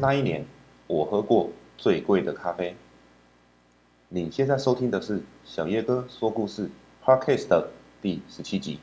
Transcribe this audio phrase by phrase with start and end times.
[0.00, 0.46] 那一年，
[0.86, 2.74] 我喝过最贵的咖啡。
[4.08, 6.70] 你现在收听的是小叶哥说故事
[7.04, 7.68] Podcast 的
[8.00, 8.78] 第十七集。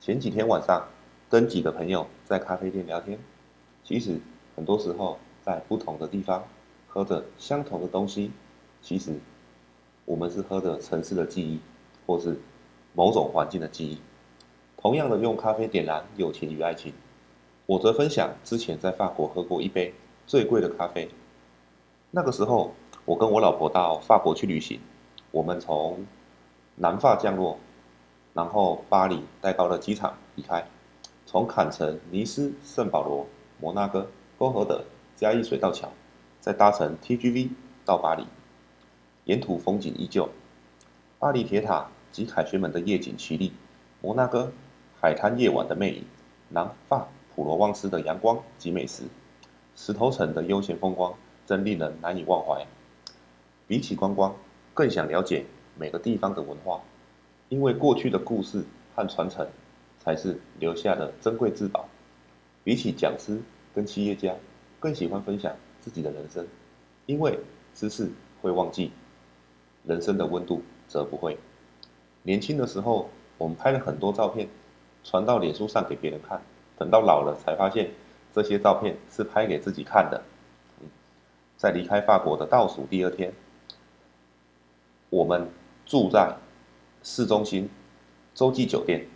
[0.00, 0.88] 前几天晚上，
[1.28, 3.20] 跟几个朋友在咖啡店聊天。
[3.84, 4.18] 其实
[4.56, 6.42] 很多时候，在不同的地方
[6.88, 8.32] 喝着相同的东西，
[8.82, 9.14] 其实
[10.06, 11.60] 我们是喝着城市的记忆，
[12.04, 12.36] 或是
[12.94, 14.00] 某种环境的记忆。
[14.76, 16.92] 同样的，用咖啡点燃友情与爱情。
[17.70, 19.94] 我则分享之前在法国喝过一杯
[20.26, 21.08] 最贵的咖啡。
[22.10, 22.74] 那个时候，
[23.04, 24.80] 我跟我老婆到法国去旅行，
[25.30, 26.04] 我们从
[26.74, 27.60] 南法降落，
[28.34, 30.66] 然后巴黎戴高乐机场离开，
[31.26, 33.24] 从坎城、尼斯、圣保罗、
[33.60, 34.82] 摩纳哥、波荷德、
[35.14, 35.88] 嘉义水道桥，
[36.40, 37.50] 再搭乘 TGV
[37.84, 38.26] 到巴黎。
[39.26, 40.28] 沿途风景依旧，
[41.20, 43.52] 巴黎铁塔及凯旋门的夜景绮丽，
[44.00, 44.50] 摩纳哥
[45.00, 46.04] 海滩夜晚的魅影，
[46.48, 47.06] 南法。
[47.40, 49.04] 普罗旺斯的阳光及美食，
[49.74, 51.14] 石头城的悠闲风光
[51.46, 52.66] 真令人难以忘怀。
[53.66, 54.36] 比起观光，
[54.74, 56.82] 更想了解每个地方的文化，
[57.48, 58.62] 因为过去的故事
[58.94, 59.48] 和传承
[59.98, 61.88] 才是留下的珍贵至宝。
[62.62, 63.40] 比起讲师
[63.74, 64.34] 跟企业家，
[64.78, 66.46] 更喜欢分享自己的人生，
[67.06, 67.38] 因为
[67.72, 68.10] 知识
[68.42, 68.92] 会忘记，
[69.86, 71.38] 人生的温度则不会。
[72.22, 74.46] 年轻的时候，我们拍了很多照片，
[75.02, 76.38] 传到脸书上给别人看。
[76.80, 77.90] 等到老了才发现，
[78.32, 80.22] 这些照片是拍给自己看的。
[81.58, 83.34] 在离开法国的倒数第二天，
[85.10, 85.46] 我们
[85.84, 86.34] 住在
[87.02, 87.68] 市中心
[88.34, 89.06] 洲际酒店，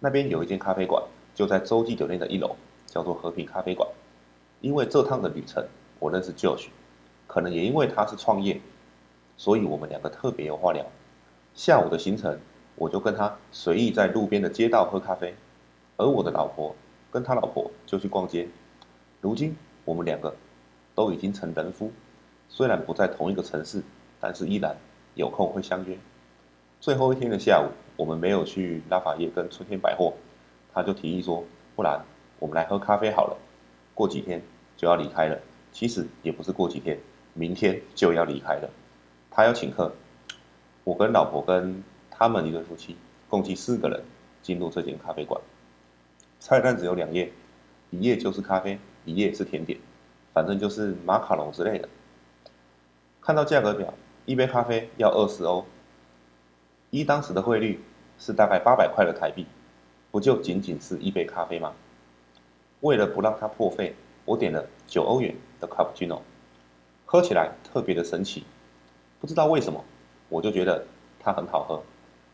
[0.00, 1.02] 那边有一间咖啡馆，
[1.34, 3.86] 就在洲际酒店的一楼，叫做和平咖啡馆。
[4.62, 5.62] 因为这趟的旅程，
[5.98, 6.68] 我认识 Josh，
[7.26, 8.58] 可能也因为他是创业，
[9.36, 10.82] 所以我们两个特别有话聊。
[11.52, 12.40] 下午的行程，
[12.76, 15.34] 我就跟他随意在路边的街道喝咖啡，
[15.98, 16.74] 而我的老婆。
[17.14, 18.48] 跟他老婆就去逛街。
[19.20, 20.34] 如今我们两个
[20.96, 21.92] 都已经成人夫，
[22.48, 23.80] 虽然不在同一个城市，
[24.18, 24.76] 但是依然
[25.14, 25.96] 有空会相约。
[26.80, 30.12] 最后一天的下午，我们没有去拉法叶跟春天百货，
[30.72, 31.44] 他就提议说
[31.76, 32.04] ：“不然
[32.40, 33.36] 我们来喝咖啡好了。”
[33.94, 34.42] 过几天
[34.76, 35.38] 就要离开了，
[35.70, 36.98] 其实也不是过几天，
[37.32, 38.68] 明天就要离开了。
[39.30, 39.94] 他要请客，
[40.82, 41.80] 我跟老婆跟
[42.10, 42.96] 他们一对夫妻
[43.28, 44.02] 共计四个人
[44.42, 45.40] 进入这间咖啡馆。
[46.44, 47.32] 菜单只有两页，
[47.88, 49.80] 一页就是咖啡，一页是甜点，
[50.34, 51.88] 反正就是马卡龙之类的。
[53.22, 53.94] 看到价格表，
[54.26, 55.64] 一杯咖啡要二十欧，
[56.90, 57.82] 依当时的汇率
[58.18, 59.46] 是大概八百块的台币，
[60.10, 61.72] 不就仅仅是一杯咖啡吗？
[62.80, 66.20] 为了不让它破费，我点了九欧元的 cappuccino，
[67.06, 68.44] 喝起来特别的神奇，
[69.18, 69.82] 不知道为什么，
[70.28, 70.84] 我就觉得
[71.18, 71.82] 它很好喝，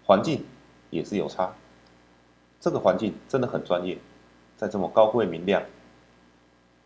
[0.04, 0.44] 环境
[0.90, 1.54] 也是有差。
[2.60, 3.96] 这个环境真的很专业，
[4.58, 5.62] 在这么高贵明亮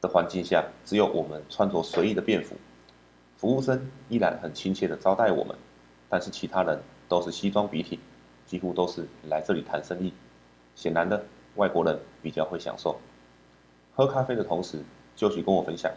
[0.00, 2.54] 的环境下，只有我们穿着随意的便服，
[3.36, 5.56] 服务生依然很亲切的招待我们，
[6.08, 7.98] 但是其他人都是西装笔挺，
[8.46, 10.12] 几乎都是来这里谈生意。
[10.76, 11.24] 显然的，
[11.56, 13.00] 外国人比较会享受。
[13.96, 14.78] 喝咖啡的同时，
[15.16, 15.90] 就去跟我分享，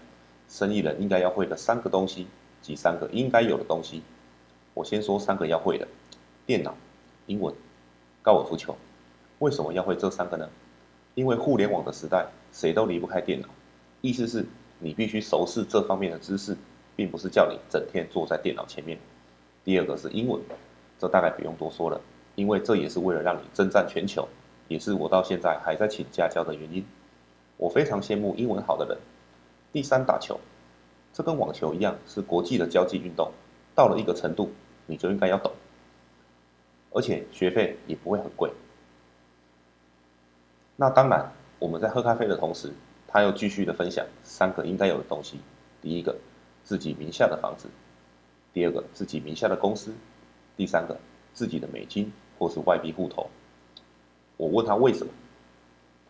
[0.49, 2.25] 生意人应该要会的三个东西
[2.63, 4.01] 及三个应该有的东西。
[4.73, 5.87] 我先说三个要会的：
[6.47, 6.75] 电脑、
[7.27, 7.53] 英文、
[8.23, 8.75] 高尔夫球。
[9.39, 10.49] 为什么要会这三个呢？
[11.13, 13.47] 因为互联网的时代，谁都离不开电脑。
[14.01, 14.45] 意思是，
[14.79, 16.55] 你必须熟悉这方面的知识，
[16.95, 18.97] 并不是叫你整天坐在电脑前面。
[19.63, 20.41] 第二个是英文，
[20.97, 22.01] 这大概不用多说了，
[22.35, 24.27] 因为这也是为了让你征战全球，
[24.67, 26.85] 也是我到现在还在请家教的原因。
[27.57, 28.97] 我非常羡慕英文好的人。
[29.71, 30.39] 第三，打球，
[31.13, 33.31] 这跟网球一样，是国际的交际运动，
[33.75, 34.51] 到了一个程度，
[34.85, 35.51] 你就应该要懂，
[36.91, 38.51] 而且学费也不会很贵。
[40.79, 42.71] 那当然，我们在喝咖啡的同时，
[43.07, 45.39] 他又继续的分享三个应该有的东西。
[45.81, 46.15] 第一个，
[46.63, 47.67] 自己名下的房子；
[48.53, 49.89] 第二个，自己名下的公司；
[50.55, 50.95] 第三个，
[51.33, 53.27] 自己的美金或是外币户头。
[54.37, 55.11] 我问他为什么，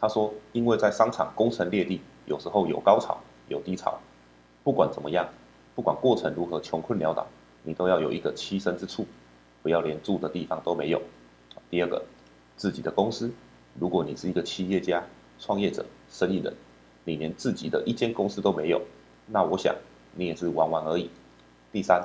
[0.02, 3.18] 他说：因为在商场攻城略地，有时候有高潮
[3.48, 3.98] 有低潮，
[4.66, 5.30] 不管怎么样，
[5.76, 7.26] 不管过程如何穷困潦倒，
[7.64, 9.08] 你都要有一个栖身之处，
[9.64, 11.02] 不要连住的地方都没有。
[11.70, 12.04] 第二个，
[12.58, 13.32] 自己的公司。
[13.80, 15.04] 如果你是一个企业家、
[15.40, 16.54] 创业者、生意人，
[17.04, 18.82] 你连自己的一间公司都没有，
[19.28, 19.76] 那我想
[20.16, 21.10] 你也是玩玩而已。
[21.72, 22.02] 第三，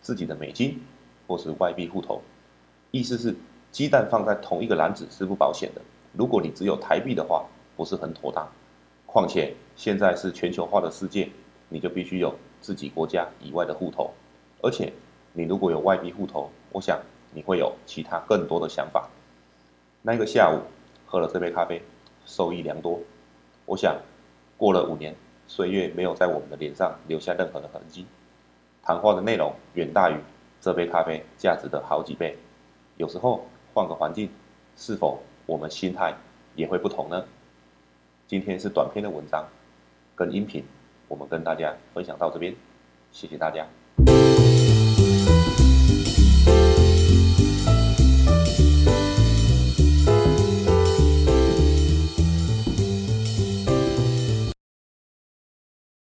[0.00, 0.82] 自己的美金
[1.28, 2.20] 或是外币户头，
[2.90, 3.36] 意思是
[3.70, 5.80] 鸡蛋放在同一个篮子是不保险的。
[6.12, 7.44] 如果你只有台币的话，
[7.76, 8.46] 不是很妥当。
[9.06, 11.28] 况且现在是全球化的世界，
[11.68, 14.10] 你就必须有自己国家以外的户头。
[14.60, 14.92] 而且
[15.32, 17.00] 你如果有外币户头，我想
[17.32, 19.08] 你会有其他更多的想法。
[20.02, 20.60] 那个下午。
[21.12, 21.82] 喝了这杯咖啡，
[22.24, 22.98] 受益良多。
[23.66, 24.00] 我想，
[24.56, 25.14] 过了五年，
[25.46, 28.06] 岁月没有在我们的脸上留下任何的痕迹。
[28.82, 30.16] 谈话的内容远大于
[30.58, 32.38] 这杯咖啡价值的好几倍。
[32.96, 33.44] 有时候
[33.74, 34.30] 换个环境，
[34.74, 36.14] 是否我们心态
[36.54, 37.22] 也会不同呢？
[38.26, 39.46] 今天是短篇的文章
[40.16, 40.64] 跟音频，
[41.08, 42.56] 我们跟大家分享到这边，
[43.12, 43.66] 谢谢大家。